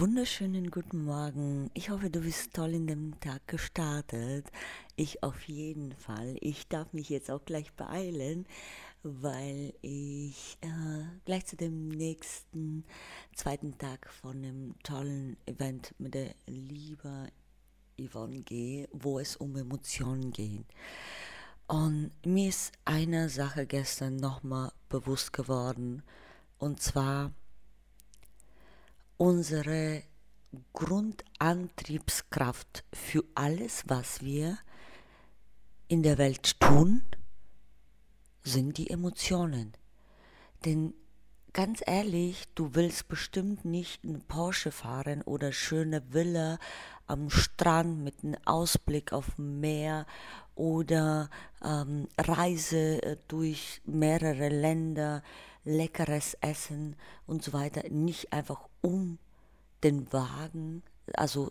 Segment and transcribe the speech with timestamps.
[0.00, 1.70] Wunderschönen guten Morgen.
[1.74, 4.46] Ich hoffe, du bist toll in dem Tag gestartet.
[4.96, 6.38] Ich auf jeden Fall.
[6.40, 8.46] Ich darf mich jetzt auch gleich beeilen,
[9.02, 12.84] weil ich äh, gleich zu dem nächsten
[13.34, 17.28] zweiten Tag von einem tollen Event mit der lieben
[18.00, 20.64] Yvonne gehe, wo es um Emotionen geht.
[21.66, 26.02] Und mir ist eine Sache gestern nochmal bewusst geworden,
[26.56, 27.32] und zwar
[29.20, 30.02] unsere
[30.72, 34.56] Grundantriebskraft für alles, was wir
[35.88, 37.02] in der Welt tun,
[38.42, 39.74] sind die Emotionen.
[40.64, 40.94] Denn
[41.52, 46.58] ganz ehrlich, du willst bestimmt nicht einen Porsche fahren oder schöne Villa
[47.06, 50.06] am Strand mit einem Ausblick auf Meer
[50.54, 51.28] oder
[51.62, 55.22] ähm, Reise äh, durch mehrere Länder,
[55.64, 59.18] leckeres Essen und so weiter, nicht einfach um
[59.82, 60.82] den Wagen
[61.14, 61.50] also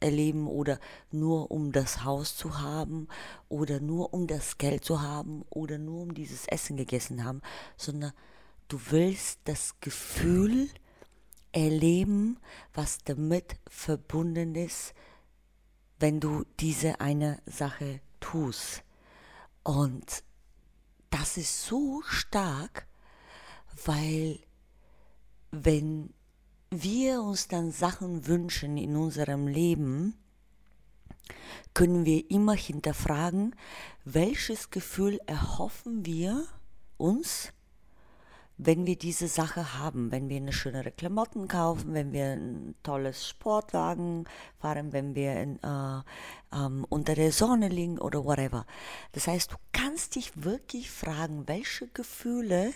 [0.00, 0.78] erleben oder
[1.10, 3.08] nur um das Haus zu haben
[3.48, 7.40] oder nur um das Geld zu haben oder nur um dieses Essen gegessen haben,
[7.76, 8.12] sondern
[8.68, 10.68] du willst das Gefühl
[11.52, 12.38] erleben,
[12.74, 14.94] was damit verbunden ist,
[15.98, 18.82] wenn du diese eine Sache tust.
[19.62, 20.22] Und
[21.10, 22.86] das ist so stark,
[23.84, 24.38] weil
[25.50, 26.12] wenn
[26.70, 30.14] wir uns dann Sachen wünschen in unserem Leben,
[31.74, 33.54] können wir immer hinterfragen,
[34.04, 36.46] welches Gefühl erhoffen wir
[36.96, 37.52] uns,
[38.62, 43.26] wenn wir diese Sache haben, wenn wir eine schönere Klamotten kaufen, wenn wir ein tolles
[43.26, 44.26] Sportwagen
[44.58, 46.00] fahren, wenn wir in, äh,
[46.52, 48.66] ähm, unter der Sonne liegen oder whatever.
[49.12, 52.74] Das heißt, du kannst dich wirklich fragen, welche Gefühle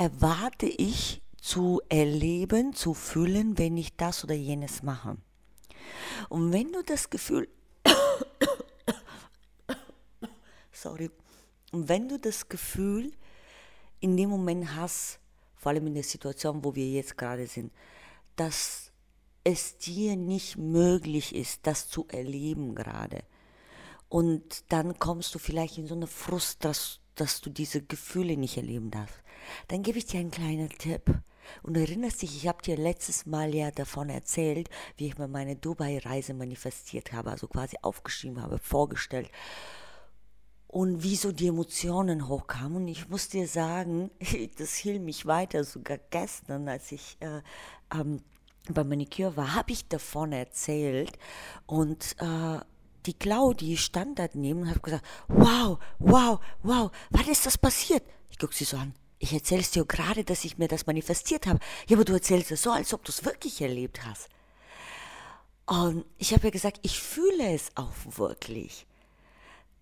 [0.00, 5.18] erwarte ich zu erleben, zu fühlen, wenn ich das oder jenes mache.
[6.30, 7.50] Und wenn du das Gefühl,
[10.72, 11.10] sorry,
[11.72, 13.12] und wenn du das Gefühl
[14.00, 15.20] in dem Moment hast,
[15.54, 17.70] vor allem in der Situation, wo wir jetzt gerade sind,
[18.36, 18.92] dass
[19.44, 23.22] es dir nicht möglich ist, das zu erleben gerade.
[24.08, 26.64] Und dann kommst du vielleicht in so eine Frust,
[27.20, 29.22] dass, du diese Gefühle nicht erleben darfst.
[29.68, 31.02] Dann gebe ich dir einen kleinen Tipp.
[31.62, 35.56] Und erinnerst dich, ich habe dir letztes Mal ja davon erzählt, wie ich mir meine
[35.56, 39.30] Dubai-Reise manifestiert habe, also quasi aufgeschrieben habe, vorgestellt.
[40.66, 42.76] Und wie so die Emotionen hochkamen.
[42.82, 44.10] Und ich muss dir sagen,
[44.58, 45.64] das hielt mich weiter.
[45.64, 47.40] Sogar gestern, als ich äh,
[47.92, 48.22] ähm,
[48.68, 51.18] bei Maniküre war, habe ich davon erzählt.
[51.66, 52.60] Und äh,
[53.06, 58.02] die Claudi stand daneben und hat gesagt, wow, wow, wow, wann ist das passiert?
[58.30, 61.46] Ich gucke sie so an, ich erzähle es dir gerade, dass ich mir das manifestiert
[61.46, 61.60] habe.
[61.88, 64.28] Ja, aber du erzählst es so, als ob du es wirklich erlebt hast.
[65.66, 68.86] Und ich habe ja gesagt, ich fühle es auch wirklich.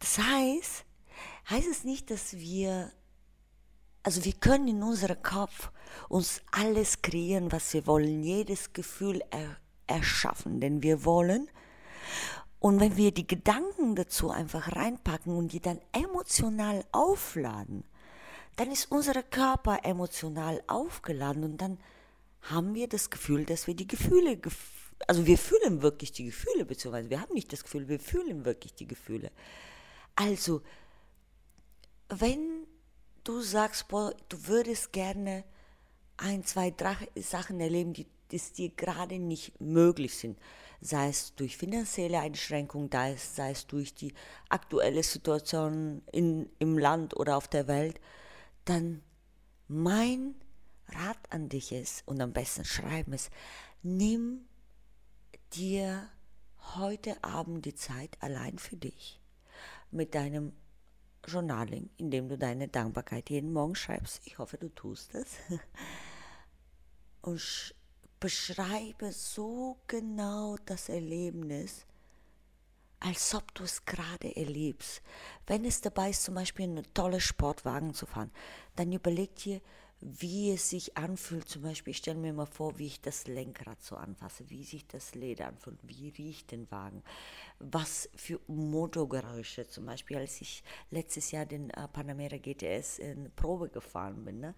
[0.00, 0.85] Das heißt,
[1.49, 2.93] heißt es nicht, dass wir,
[4.03, 5.71] also wir können in unserem Kopf
[6.09, 9.56] uns alles kreieren, was wir wollen, jedes Gefühl er,
[9.87, 11.49] erschaffen, denn wir wollen.
[12.60, 17.84] Und wenn wir die Gedanken dazu einfach reinpacken und die dann emotional aufladen,
[18.56, 21.78] dann ist unser Körper emotional aufgeladen und dann
[22.42, 24.38] haben wir das Gefühl, dass wir die Gefühle,
[25.06, 28.75] also wir fühlen wirklich die Gefühle, beziehungsweise wir haben nicht das Gefühl, wir fühlen wirklich
[28.75, 29.31] die Gefühle.
[30.16, 30.62] Also,
[32.08, 32.66] wenn
[33.22, 35.44] du sagst, boah, du würdest gerne
[36.16, 40.37] ein, zwei, drei Sachen erleben, die es dir gerade nicht möglich sind,
[40.80, 44.14] sei es durch finanzielle Einschränkungen, sei es durch die
[44.48, 48.00] aktuelle Situation in, im Land oder auf der Welt,
[48.64, 49.02] dann
[49.66, 50.34] mein
[50.88, 53.30] Rat an dich ist, und am besten schreiben es,
[53.82, 54.46] nimm
[55.52, 56.08] dir
[56.76, 59.20] heute Abend die Zeit allein für dich
[59.90, 60.52] mit deinem
[61.26, 64.22] Journaling, indem du deine Dankbarkeit jeden Morgen schreibst.
[64.26, 65.36] Ich hoffe, du tust es.
[67.22, 67.75] Und
[68.20, 71.87] beschreibe so genau das Erlebnis,
[73.00, 75.03] als ob du es gerade erlebst.
[75.47, 78.32] Wenn es dabei ist, zum Beispiel einen tollen Sportwagen zu fahren,
[78.76, 79.61] dann überleg dir,
[80.00, 81.49] wie es sich anfühlt.
[81.49, 84.87] Zum Beispiel, ich stelle mir mal vor, wie ich das Lenkrad so anfasse, wie sich
[84.87, 87.03] das Leder anfühlt, wie riecht den Wagen,
[87.59, 89.67] was für Motorgeräusche.
[89.67, 94.55] Zum Beispiel, als ich letztes Jahr den äh, Panamera GTS in Probe gefahren bin, ne,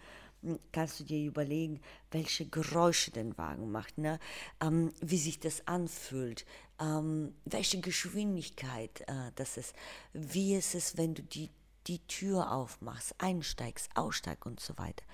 [0.72, 4.18] kannst du dir überlegen, welche Geräusche der Wagen macht, ne?
[4.60, 6.46] Ähm, wie sich das anfühlt,
[6.80, 9.74] ähm, welche Geschwindigkeit äh, das ist,
[10.12, 11.50] wie es ist, wenn du die
[11.86, 15.04] die Tür aufmachst, einsteigst, aussteigst und so weiter.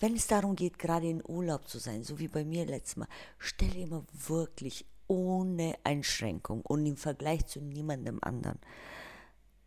[0.00, 3.08] Wenn es darum geht, gerade in Urlaub zu sein, so wie bei mir letztes Mal,
[3.38, 8.58] stell immer wirklich ohne Einschränkung und im Vergleich zu niemandem anderen,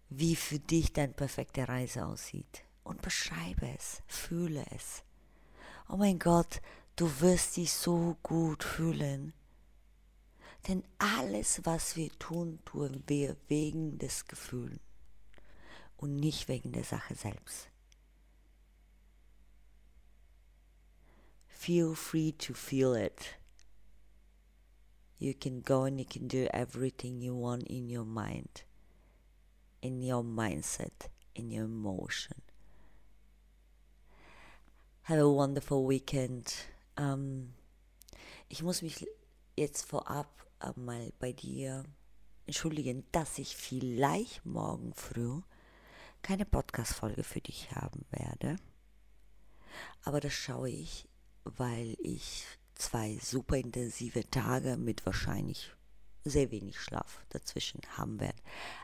[0.10, 2.64] wie für dich deine perfekte Reise aussieht.
[2.84, 5.04] Und beschreibe es, fühle es.
[5.90, 6.62] Oh mein Gott,
[6.98, 9.34] du wirst dich so gut fühlen.
[10.68, 14.80] Denn alles, was wir tun, tun wir wegen des Gefühls
[15.96, 17.70] und nicht wegen der Sache selbst.
[21.48, 23.40] Feel free to feel it.
[25.20, 28.66] You can go and you can do everything you want in your mind,
[29.82, 32.47] in your mindset, in your emotion.
[35.08, 36.54] Have a wonderful weekend.
[36.98, 37.54] Um,
[38.50, 39.08] ich muss mich
[39.56, 40.28] jetzt vorab
[40.76, 41.86] mal bei dir
[42.46, 45.40] entschuldigen, dass ich vielleicht morgen früh
[46.22, 48.58] keine Podcast-Folge für dich haben werde.
[50.04, 51.08] Aber das schaue ich,
[51.46, 52.44] weil ich
[52.76, 55.72] zwei super intensive Tage mit wahrscheinlich
[56.26, 58.42] sehr wenig Schlaf dazwischen haben werde.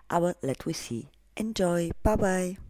[0.07, 1.09] Aber let we see.
[1.35, 1.91] Enjoy.
[2.01, 2.63] Bye bye.